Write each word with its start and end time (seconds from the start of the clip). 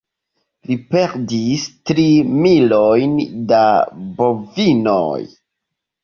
Li 0.67 0.75
perdis 0.93 1.65
tri 1.89 2.05
milojn 2.45 3.13
da 3.51 3.59
bovinoj. 4.23 5.19